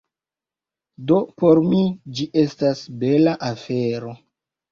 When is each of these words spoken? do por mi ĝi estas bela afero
do 1.09 1.17
por 1.41 1.61
mi 1.65 1.83
ĝi 2.19 2.27
estas 2.45 2.81
bela 3.03 3.35
afero 3.51 4.17